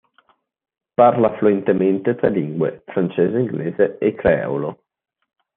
[0.99, 4.79] Parla fluentemente tre lingue: francese, inglese e creolo.